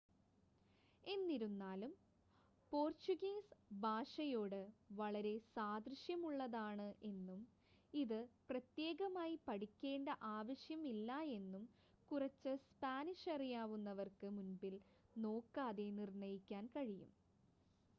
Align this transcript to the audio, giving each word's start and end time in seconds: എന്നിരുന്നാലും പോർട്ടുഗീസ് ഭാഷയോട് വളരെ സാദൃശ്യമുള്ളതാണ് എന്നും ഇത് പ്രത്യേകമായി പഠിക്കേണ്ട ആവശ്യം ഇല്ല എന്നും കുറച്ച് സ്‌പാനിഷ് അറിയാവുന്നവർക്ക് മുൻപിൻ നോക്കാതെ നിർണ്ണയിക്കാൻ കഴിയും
എന്നിരുന്നാലും 1.03 1.91
പോർട്ടുഗീസ് 2.71 3.51
ഭാഷയോട് 3.81 4.57
വളരെ 4.93 5.33
സാദൃശ്യമുള്ളതാണ് 5.49 6.87
എന്നും 7.09 7.41
ഇത് 7.93 8.17
പ്രത്യേകമായി 8.49 9.37
പഠിക്കേണ്ട 9.47 10.09
ആവശ്യം 10.33 10.83
ഇല്ല 10.87 11.11
എന്നും 11.37 11.65
കുറച്ച് 12.11 12.53
സ്‌പാനിഷ് 12.65 13.31
അറിയാവുന്നവർക്ക് 13.35 14.29
മുൻപിൻ 14.39 14.77
നോക്കാതെ 15.15 15.89
നിർണ്ണയിക്കാൻ 15.99 16.65
കഴിയും 16.75 17.11